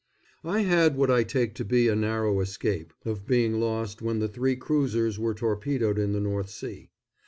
]I 0.43 0.61
had 0.61 0.97
what 0.97 1.11
I 1.11 1.21
take 1.23 1.53
to 1.53 1.63
be 1.63 1.87
a 1.87 1.95
narrow 1.95 2.39
escape 2.39 2.91
of 3.05 3.27
being 3.27 3.59
lost 3.59 4.01
when 4.01 4.17
the 4.17 4.27
three 4.27 4.55
cruisers 4.55 5.19
were 5.19 5.35
torpedoed 5.35 5.99
in 5.99 6.11
the 6.11 6.19
North 6.19 6.49
Sea. 6.49 6.89